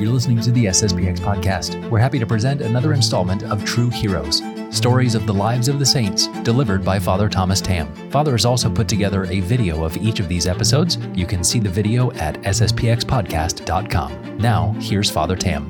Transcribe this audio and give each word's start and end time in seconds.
You're 0.00 0.14
listening 0.14 0.40
to 0.40 0.50
the 0.50 0.64
SSPX 0.64 1.18
podcast. 1.18 1.90
We're 1.90 1.98
happy 1.98 2.18
to 2.18 2.26
present 2.26 2.62
another 2.62 2.94
installment 2.94 3.42
of 3.42 3.62
True 3.66 3.90
Heroes, 3.90 4.40
stories 4.70 5.14
of 5.14 5.26
the 5.26 5.34
lives 5.34 5.68
of 5.68 5.78
the 5.78 5.84
saints, 5.84 6.28
delivered 6.42 6.82
by 6.82 6.98
Father 6.98 7.28
Thomas 7.28 7.60
Tam. 7.60 7.94
Father 8.10 8.32
has 8.32 8.46
also 8.46 8.70
put 8.70 8.88
together 8.88 9.26
a 9.26 9.40
video 9.40 9.84
of 9.84 9.94
each 9.98 10.18
of 10.18 10.26
these 10.26 10.46
episodes. 10.46 10.96
You 11.14 11.26
can 11.26 11.44
see 11.44 11.60
the 11.60 11.68
video 11.68 12.12
at 12.12 12.36
sspxpodcast.com. 12.40 14.38
Now, 14.38 14.74
here's 14.80 15.10
Father 15.10 15.36
Tam. 15.36 15.68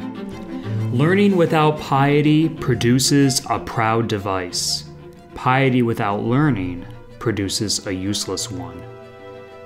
Learning 0.97 1.37
without 1.37 1.81
piety 1.81 2.49
produces 2.49 3.43
a 3.51 3.59
proud 3.59 4.07
device. 4.07 4.85
Piety 5.35 5.83
without 5.83 6.23
learning 6.23 6.87
produces 7.19 7.85
a 7.89 7.93
useless 7.93 8.49
one. 8.49 8.81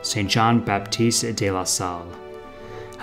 St. 0.01 0.31
John 0.31 0.65
Baptiste 0.65 1.37
de 1.37 1.51
la 1.51 1.65
Salle. 1.65 2.23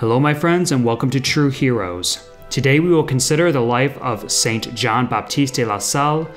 Hello, 0.02 0.18
my 0.18 0.34
friends, 0.34 0.72
and 0.72 0.84
welcome 0.84 1.10
to 1.10 1.20
True 1.20 1.48
Heroes. 1.48 2.28
Today 2.50 2.80
we 2.80 2.88
will 2.88 3.04
consider 3.04 3.52
the 3.52 3.60
life 3.60 3.96
of 3.98 4.32
Saint 4.32 4.74
John 4.74 5.06
Baptiste 5.06 5.54
de 5.54 5.64
la 5.64 5.78
Salle, 5.78 6.28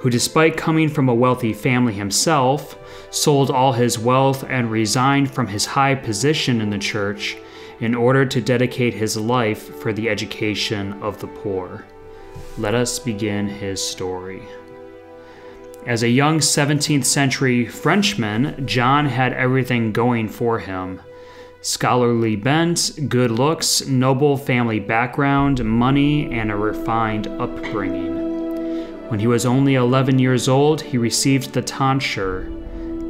who, 0.00 0.10
despite 0.10 0.58
coming 0.58 0.90
from 0.90 1.08
a 1.08 1.14
wealthy 1.14 1.54
family 1.54 1.94
himself, 1.94 2.76
sold 3.10 3.50
all 3.50 3.72
his 3.72 3.98
wealth 3.98 4.44
and 4.50 4.70
resigned 4.70 5.30
from 5.30 5.46
his 5.46 5.64
high 5.64 5.94
position 5.94 6.60
in 6.60 6.68
the 6.68 6.76
church 6.76 7.38
in 7.80 7.94
order 7.94 8.26
to 8.26 8.42
dedicate 8.42 8.92
his 8.92 9.16
life 9.16 9.74
for 9.80 9.94
the 9.94 10.10
education 10.10 10.92
of 11.02 11.18
the 11.18 11.28
poor. 11.28 11.86
Let 12.58 12.74
us 12.74 12.98
begin 12.98 13.48
his 13.48 13.82
story. 13.82 14.42
As 15.86 16.02
a 16.02 16.10
young 16.10 16.40
17th 16.40 17.06
century 17.06 17.64
Frenchman, 17.64 18.66
John 18.66 19.06
had 19.06 19.32
everything 19.32 19.92
going 19.92 20.28
for 20.28 20.58
him 20.58 21.00
scholarly 21.64 22.36
bent, 22.36 22.90
good 23.08 23.30
looks, 23.30 23.86
noble 23.86 24.36
family 24.36 24.78
background, 24.78 25.64
money, 25.64 26.30
and 26.30 26.52
a 26.52 26.56
refined 26.56 27.26
upbringing. 27.26 29.08
When 29.08 29.18
he 29.18 29.26
was 29.26 29.46
only 29.46 29.74
11 29.74 30.18
years 30.18 30.46
old, 30.46 30.82
he 30.82 30.98
received 30.98 31.54
the 31.54 31.62
tonsure. 31.62 32.50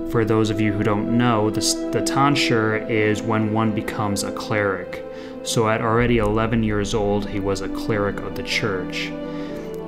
For 0.09 0.25
those 0.25 0.51
of 0.51 0.61
you 0.61 0.73
who 0.73 0.85
don't 0.85 1.19
know, 1.19 1.51
the, 1.51 1.91
the 1.93 2.03
tonsure 2.03 2.77
is 2.89 3.23
when 3.23 3.53
one 3.53 3.75
becomes 3.75 4.23
a 4.23 4.31
cleric. 4.31 5.05
So 5.43 5.69
at 5.69 5.81
already 5.81 6.19
11 6.19 6.63
years 6.63 6.95
old, 6.95 7.29
he 7.29 7.41
was 7.41 7.61
a 7.61 7.69
cleric 7.69 8.21
of 8.21 8.37
the 8.37 8.45
church. 8.45 9.09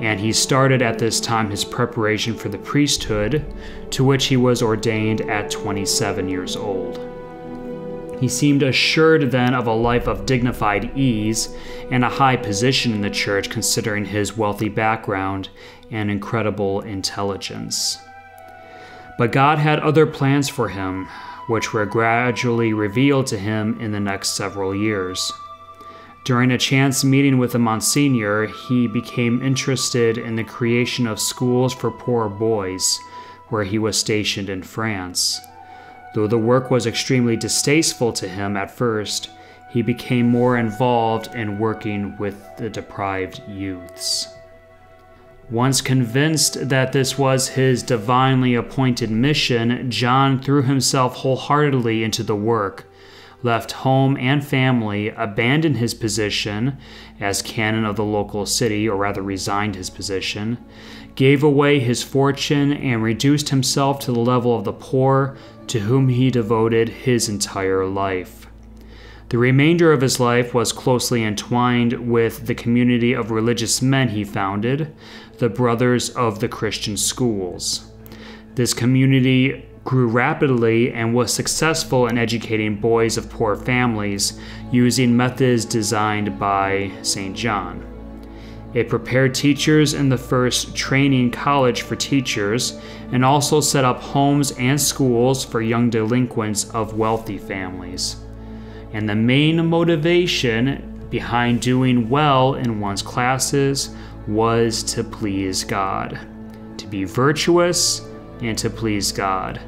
And 0.01 0.19
he 0.19 0.33
started 0.33 0.83
at 0.83 0.99
this 0.99 1.21
time 1.21 1.51
his 1.51 1.65
preparation 1.65 2.35
for 2.35 2.49
the 2.49 2.59
priesthood, 2.59 3.47
to 3.93 4.03
which 4.03 4.27
he 4.27 4.37
was 4.37 4.61
ordained 4.61 5.21
at 5.21 5.53
27 5.53 6.29
years 6.29 6.57
old. 6.57 7.06
He 8.21 8.29
seemed 8.29 8.63
assured 8.63 9.31
then 9.31 9.55
of 9.55 9.67
a 9.67 9.73
life 9.73 10.07
of 10.07 10.27
dignified 10.27 10.97
ease 10.97 11.55
and 11.91 12.05
a 12.05 12.09
high 12.09 12.37
position 12.37 12.93
in 12.93 13.03
the 13.03 13.11
church, 13.11 13.51
considering 13.51 14.07
his 14.07 14.37
wealthy 14.37 14.69
background 14.69 15.51
and 15.91 16.11
incredible 16.11 16.81
intelligence. 16.81 17.99
But 19.19 19.33
God 19.33 19.59
had 19.59 19.81
other 19.81 20.07
plans 20.07 20.49
for 20.49 20.69
him, 20.69 21.09
which 21.47 21.73
were 21.73 21.87
gradually 21.87 22.73
revealed 22.73 23.27
to 23.29 23.39
him 23.39 23.79
in 23.81 23.93
the 23.93 24.01
next 24.01 24.31
several 24.31 24.75
years. 24.75 25.33
During 26.25 26.51
a 26.51 26.59
chance 26.59 27.05
meeting 27.05 27.39
with 27.39 27.55
a 27.55 27.59
Monsignor, 27.59 28.47
he 28.47 28.89
became 28.89 29.43
interested 29.43 30.19
in 30.19 30.35
the 30.35 30.43
creation 30.43 31.07
of 31.07 31.21
schools 31.21 31.73
for 31.73 31.91
poor 31.91 32.29
boys, 32.29 32.99
where 33.49 33.63
he 33.63 33.79
was 33.79 33.97
stationed 33.97 34.51
in 34.51 34.63
France. 34.63 35.41
Though 36.17 36.27
the 36.27 36.39
work 36.39 36.71
was 36.71 36.87
extremely 36.87 37.37
distasteful 37.37 38.11
to 38.15 38.27
him 38.27 38.57
at 38.57 38.71
first, 38.71 39.29
he 39.69 39.83
became 39.83 40.27
more 40.27 40.57
involved 40.57 41.35
in 41.35 41.59
working 41.59 42.17
with 42.17 42.43
the 42.57 42.71
deprived 42.71 43.43
youths. 43.47 44.27
Once 45.51 45.83
convinced 45.83 46.71
that 46.71 46.93
this 46.95 47.19
was 47.19 47.49
his 47.49 47.83
divinely 47.83 48.55
appointed 48.55 49.11
mission, 49.11 49.91
John 49.91 50.41
threw 50.41 50.63
himself 50.63 51.17
wholeheartedly 51.17 52.03
into 52.03 52.23
the 52.23 52.35
work, 52.35 52.87
left 53.43 53.73
home 53.73 54.17
and 54.17 54.43
family, 54.43 55.11
abandoned 55.11 55.77
his 55.77 55.93
position 55.93 56.79
as 57.21 57.43
canon 57.43 57.85
of 57.85 57.97
the 57.97 58.05
local 58.05 58.47
city, 58.47 58.89
or 58.89 58.97
rather 58.97 59.21
resigned 59.21 59.75
his 59.75 59.91
position, 59.91 60.57
gave 61.17 61.43
away 61.43 61.81
his 61.81 62.03
fortune, 62.03 62.73
and 62.73 63.03
reduced 63.03 63.49
himself 63.49 63.99
to 63.99 64.13
the 64.13 64.21
level 64.21 64.57
of 64.57 64.65
the 64.65 64.73
poor 64.73 65.37
to 65.67 65.81
whom 65.81 66.09
he 66.09 66.31
devoted 66.31 66.89
his 66.89 67.29
entire 67.29 67.85
life. 67.85 68.47
The 69.31 69.39
remainder 69.39 69.93
of 69.93 70.03
his 70.03 70.21
life 70.21 70.55
was 70.55 70.73
closely 70.73 71.25
entwined 71.25 71.95
with 72.09 72.47
the 72.47 72.55
community 72.55 73.13
of 73.13 73.33
religious 73.33 73.83
men 73.83 74.11
he 74.11 74.23
founded, 74.23 74.95
the 75.39 75.49
Brothers 75.49 76.11
of 76.11 76.39
the 76.39 76.49
Christian 76.49 76.97
Schools. 76.97 77.91
This 78.55 78.73
community 78.73 79.67
grew 79.85 80.07
rapidly 80.07 80.93
and 80.93 81.15
was 81.15 81.33
successful 81.33 82.07
in 82.07 82.19
educating 82.19 82.77
boys 82.77 83.17
of 83.17 83.31
poor 83.31 83.57
families 83.57 84.39
using 84.71 85.17
methods 85.17 85.65
designed 85.65 86.39
by 86.39 86.93
St. 87.03 87.37
John. 87.37 87.96
It 88.77 88.91
prepared 88.91 89.35
teachers 89.35 89.95
in 89.95 90.11
the 90.11 90.19
first 90.19 90.77
training 90.77 91.31
college 91.31 91.81
for 91.81 91.97
teachers 91.97 92.79
and 93.11 93.25
also 93.25 93.59
set 93.59 93.87
up 93.87 94.03
homes 94.03 94.51
and 94.59 94.79
schools 94.79 95.43
for 95.43 95.63
young 95.63 95.89
delinquents 95.89 96.69
of 96.75 96.93
wealthy 96.93 97.39
families. 97.39 98.17
And 98.93 99.09
the 99.09 99.15
main 99.15 99.67
motivation 99.67 101.09
behind 101.09 101.63
doing 101.63 102.11
well 102.11 102.57
in 102.57 102.79
one's 102.79 103.01
classes 103.01 103.97
was 104.29 104.83
to 104.93 105.03
please 105.03 105.65
God, 105.65 106.21
to 106.77 106.87
be 106.87 107.05
virtuous 107.05 108.03
and 108.43 108.59
to 108.59 108.69
please 108.69 109.11
God. 109.11 109.59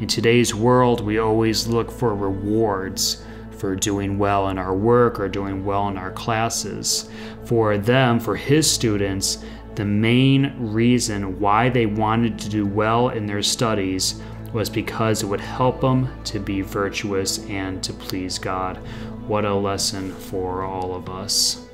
In 0.00 0.06
today's 0.06 0.54
world, 0.54 1.02
we 1.02 1.18
always 1.18 1.66
look 1.66 1.90
for 1.90 2.14
rewards 2.14 3.22
for 3.58 3.74
doing 3.74 4.18
well 4.18 4.48
in 4.48 4.58
our 4.58 4.74
work 4.74 5.18
or 5.18 5.28
doing 5.28 5.64
well 5.64 5.88
in 5.88 5.96
our 5.96 6.12
classes. 6.12 7.08
For 7.44 7.78
them, 7.78 8.20
for 8.20 8.36
his 8.36 8.70
students, 8.70 9.44
the 9.74 9.84
main 9.84 10.54
reason 10.58 11.38
why 11.38 11.68
they 11.68 11.86
wanted 11.86 12.38
to 12.38 12.48
do 12.48 12.66
well 12.66 13.10
in 13.10 13.26
their 13.26 13.42
studies 13.42 14.20
was 14.52 14.70
because 14.70 15.22
it 15.22 15.26
would 15.26 15.40
help 15.40 15.80
them 15.80 16.08
to 16.24 16.38
be 16.38 16.62
virtuous 16.62 17.38
and 17.46 17.82
to 17.82 17.92
please 17.92 18.38
God. 18.38 18.78
What 19.26 19.44
a 19.44 19.54
lesson 19.54 20.12
for 20.12 20.62
all 20.62 20.94
of 20.94 21.10
us. 21.10 21.66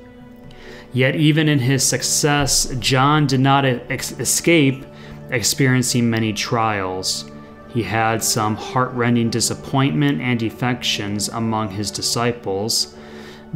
Yet, 0.91 1.15
even 1.15 1.47
in 1.47 1.59
his 1.59 1.83
success, 1.83 2.73
John 2.79 3.25
did 3.25 3.39
not 3.39 3.65
escape 3.65 4.85
experiencing 5.31 6.09
many 6.09 6.33
trials. 6.33 7.25
He 7.73 7.81
had 7.81 8.23
some 8.23 8.55
heartrending 8.55 9.31
disappointment 9.31 10.21
and 10.21 10.39
defections 10.39 11.27
among 11.27 11.71
his 11.71 11.89
disciples, 11.89 12.95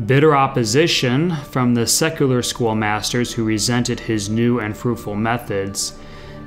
bitter 0.07 0.35
opposition 0.35 1.35
from 1.51 1.75
the 1.75 1.85
secular 1.85 2.41
schoolmasters 2.41 3.33
who 3.33 3.44
resented 3.44 4.00
his 4.00 4.27
new 4.27 4.59
and 4.59 4.75
fruitful 4.75 5.16
methods, 5.16 6.00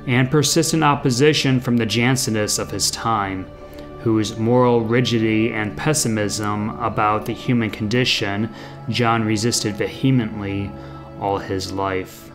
and 0.05 0.29
persistent 0.29 0.83
opposition 0.83 1.61
from 1.61 1.77
the 1.77 1.85
Jansenists 1.85 2.59
of 2.59 2.71
his 2.71 2.91
time, 2.91 3.45
whose 4.01 4.37
moral 4.37 4.81
rigidity 4.81 5.53
and 5.53 5.77
pessimism 5.77 6.71
about 6.81 7.25
the 7.25 7.33
human 7.33 7.69
condition 7.69 8.53
John 8.89 9.23
resisted 9.23 9.77
vehemently 9.77 10.69
all 11.21 11.37
his 11.37 11.71
life. 11.71 12.31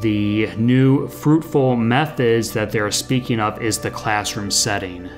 The 0.00 0.54
new 0.56 1.06
fruitful 1.08 1.76
methods 1.76 2.52
that 2.52 2.70
they're 2.70 2.90
speaking 2.90 3.40
of 3.40 3.62
is 3.62 3.78
the 3.78 3.90
classroom 3.90 4.50
setting. 4.50 5.08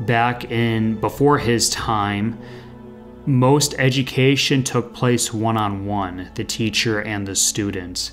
Back 0.00 0.50
in 0.50 1.00
before 1.00 1.38
his 1.38 1.70
time, 1.70 2.38
most 3.24 3.74
education 3.78 4.64
took 4.64 4.92
place 4.92 5.32
one 5.32 5.56
on 5.56 5.86
one, 5.86 6.30
the 6.34 6.44
teacher 6.44 7.00
and 7.00 7.26
the 7.26 7.36
student. 7.36 8.12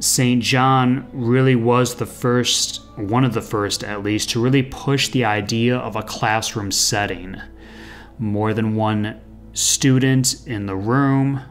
St. 0.00 0.42
John 0.42 1.06
really 1.12 1.54
was 1.54 1.94
the 1.94 2.06
first, 2.06 2.80
one 2.96 3.24
of 3.24 3.34
the 3.34 3.42
first 3.42 3.84
at 3.84 4.02
least, 4.02 4.30
to 4.30 4.42
really 4.42 4.62
push 4.62 5.08
the 5.08 5.24
idea 5.24 5.76
of 5.76 5.96
a 5.96 6.02
classroom 6.02 6.72
setting. 6.72 7.36
More 8.18 8.54
than 8.54 8.74
one 8.74 9.20
student 9.52 10.46
in 10.46 10.66
the 10.66 10.76
room, 10.76 11.42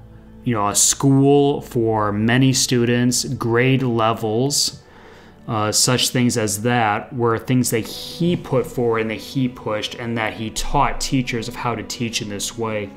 you 0.44 0.54
know, 0.54 0.68
a 0.68 0.76
school 0.76 1.62
for 1.62 2.12
many 2.12 2.54
students, 2.54 3.26
grade 3.26 3.84
levels, 3.84 4.82
uh, 5.48 5.72
such 5.72 6.10
things 6.10 6.38
as 6.38 6.62
that 6.64 7.12
were 7.14 7.38
things 7.38 7.70
that 7.72 7.86
he 7.86 8.36
put 8.36 8.66
forward 8.66 9.00
and 9.00 9.12
that 9.12 9.20
he 9.20 9.48
pushed, 9.48 9.96
and 9.96 10.18
that 10.18 10.34
he 10.34 10.50
taught 10.52 11.02
teachers 11.02 11.48
of 11.48 11.56
how 11.56 11.76
to 11.76 11.84
teach 11.84 12.22
in 12.22 12.30
this 12.30 12.58
way. 12.58 12.90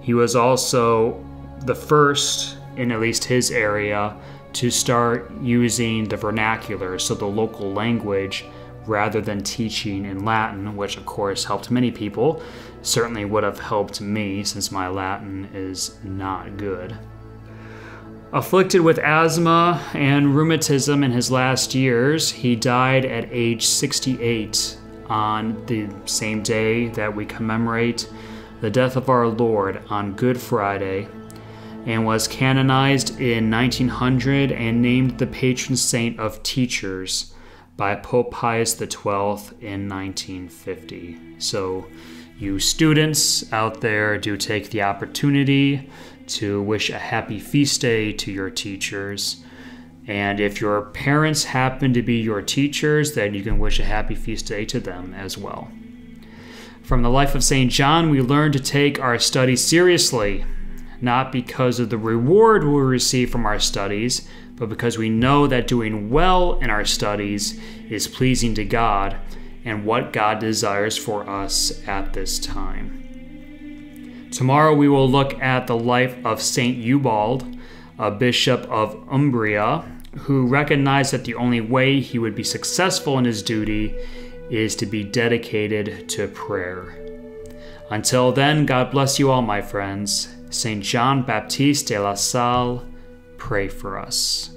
He 0.00 0.14
was 0.14 0.34
also 0.34 1.22
the 1.66 1.74
first, 1.74 2.56
in 2.76 2.90
at 2.90 3.00
least 3.00 3.24
his 3.24 3.50
area, 3.50 4.16
to 4.54 4.70
start 4.70 5.30
using 5.42 6.08
the 6.08 6.16
vernacular, 6.16 6.98
so 6.98 7.14
the 7.14 7.26
local 7.26 7.72
language, 7.72 8.44
rather 8.90 9.20
than 9.20 9.40
teaching 9.40 10.04
in 10.04 10.24
Latin, 10.24 10.76
which 10.76 10.96
of 10.96 11.06
course 11.06 11.44
helped 11.44 11.70
many 11.70 11.92
people. 11.92 12.42
Certainly 12.82 13.24
would 13.26 13.44
have 13.44 13.60
helped 13.60 14.00
me 14.00 14.42
since 14.42 14.72
my 14.72 14.88
Latin 14.88 15.48
is 15.54 15.96
not 16.02 16.56
good. 16.56 16.98
Afflicted 18.32 18.80
with 18.80 18.98
asthma 18.98 19.80
and 19.94 20.34
rheumatism 20.34 21.04
in 21.04 21.12
his 21.12 21.30
last 21.30 21.74
years, 21.74 22.30
he 22.30 22.56
died 22.56 23.04
at 23.04 23.28
age 23.30 23.64
68 23.64 24.76
on 25.06 25.64
the 25.66 25.88
same 26.04 26.42
day 26.42 26.88
that 26.88 27.14
we 27.14 27.24
commemorate 27.24 28.08
the 28.60 28.70
death 28.70 28.96
of 28.96 29.08
our 29.08 29.28
Lord 29.28 29.82
on 29.88 30.14
Good 30.14 30.40
Friday 30.40 31.08
and 31.86 32.04
was 32.04 32.28
canonized 32.28 33.20
in 33.20 33.50
1900 33.50 34.52
and 34.52 34.82
named 34.82 35.18
the 35.18 35.26
patron 35.26 35.76
saint 35.76 36.18
of 36.18 36.42
teachers 36.42 37.32
by 37.80 37.94
Pope 37.94 38.30
Pius 38.30 38.76
XII 38.76 39.56
in 39.62 39.88
1950. 39.88 41.18
So, 41.38 41.86
you 42.38 42.58
students 42.58 43.50
out 43.54 43.80
there 43.80 44.18
do 44.18 44.36
take 44.36 44.68
the 44.68 44.82
opportunity 44.82 45.88
to 46.26 46.60
wish 46.60 46.90
a 46.90 46.98
happy 46.98 47.38
feast 47.38 47.80
day 47.80 48.12
to 48.12 48.30
your 48.30 48.50
teachers. 48.50 49.42
And 50.06 50.40
if 50.40 50.60
your 50.60 50.82
parents 50.82 51.44
happen 51.44 51.94
to 51.94 52.02
be 52.02 52.16
your 52.16 52.42
teachers, 52.42 53.14
then 53.14 53.32
you 53.32 53.42
can 53.42 53.58
wish 53.58 53.80
a 53.80 53.84
happy 53.84 54.14
feast 54.14 54.44
day 54.44 54.66
to 54.66 54.78
them 54.78 55.14
as 55.14 55.38
well. 55.38 55.70
From 56.82 57.00
the 57.00 57.08
life 57.08 57.34
of 57.34 57.42
St. 57.42 57.72
John, 57.72 58.10
we 58.10 58.20
learn 58.20 58.52
to 58.52 58.60
take 58.60 59.00
our 59.00 59.18
studies 59.18 59.64
seriously, 59.64 60.44
not 61.00 61.32
because 61.32 61.80
of 61.80 61.90
the 61.90 61.98
reward 61.98 62.64
we 62.64 62.80
receive 62.80 63.30
from 63.30 63.46
our 63.46 63.58
studies, 63.58 64.28
but 64.56 64.68
because 64.68 64.98
we 64.98 65.08
know 65.08 65.46
that 65.46 65.66
doing 65.66 66.10
well 66.10 66.58
in 66.60 66.70
our 66.70 66.84
studies 66.84 67.58
is 67.88 68.06
pleasing 68.06 68.54
to 68.54 68.64
God 68.64 69.16
and 69.64 69.84
what 69.84 70.12
God 70.12 70.38
desires 70.38 70.96
for 70.98 71.28
us 71.28 71.86
at 71.88 72.12
this 72.12 72.38
time. 72.38 74.28
Tomorrow 74.30 74.74
we 74.74 74.88
will 74.88 75.10
look 75.10 75.40
at 75.42 75.66
the 75.66 75.76
life 75.76 76.14
of 76.24 76.40
Saint 76.40 76.78
Ubald, 76.84 77.58
a 77.98 78.10
bishop 78.10 78.62
of 78.70 79.02
Umbria, 79.10 79.84
who 80.18 80.46
recognized 80.46 81.12
that 81.12 81.24
the 81.24 81.34
only 81.34 81.60
way 81.60 82.00
he 82.00 82.18
would 82.18 82.34
be 82.34 82.44
successful 82.44 83.18
in 83.18 83.24
his 83.24 83.42
duty 83.42 83.94
is 84.50 84.74
to 84.76 84.86
be 84.86 85.04
dedicated 85.04 86.08
to 86.08 86.28
prayer. 86.28 86.96
Until 87.90 88.32
then, 88.32 88.66
God 88.66 88.90
bless 88.90 89.18
you 89.18 89.30
all, 89.30 89.42
my 89.42 89.62
friends. 89.62 90.28
Saint 90.50 90.82
John 90.82 91.22
Baptiste 91.22 91.88
de 91.88 91.98
la 91.98 92.14
Salle, 92.14 92.82
pray 93.38 93.68
for 93.68 93.98
us. 93.98 94.50